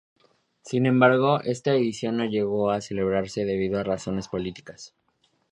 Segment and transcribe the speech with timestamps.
[0.63, 4.95] Sin embargo, esta edición no llegó a celebrarse debido a razones políticas.